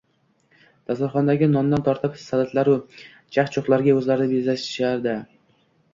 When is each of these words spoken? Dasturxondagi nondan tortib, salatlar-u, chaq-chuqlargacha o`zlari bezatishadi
Dasturxondagi 0.91 1.49
nondan 1.51 1.85
tortib, 1.89 2.17
salatlar-u, 2.23 2.73
chaq-chuqlargacha 3.37 3.99
o`zlari 4.03 4.29
bezatishadi 4.33 5.15